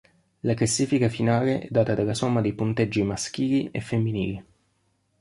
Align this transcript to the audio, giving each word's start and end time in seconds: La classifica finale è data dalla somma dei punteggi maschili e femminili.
La 0.41 0.55
classifica 0.55 1.09
finale 1.09 1.59
è 1.59 1.67
data 1.69 1.93
dalla 1.93 2.15
somma 2.15 2.41
dei 2.41 2.53
punteggi 2.55 3.03
maschili 3.03 3.69
e 3.69 3.81
femminili. 3.81 4.43